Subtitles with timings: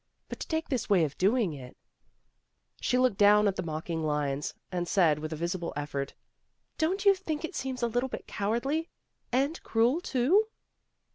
[0.29, 1.77] But to take this way of doing it"
[2.81, 6.15] she looked down at the mocking lines and said with a visible effort,"
[6.79, 8.89] Don't you think it seems a little bit cowardly
[9.31, 10.47] and cruel, too?"